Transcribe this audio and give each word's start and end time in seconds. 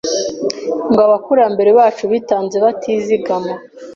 ngo 0.89 0.99
abakurambere 1.07 1.69
bacu 1.79 2.03
bitanze 2.11 2.55
batizagama”. 2.63 3.53